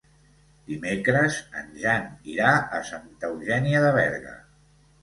[0.69, 4.39] Dimecres en Jan irà a Santa Eugènia de Berga.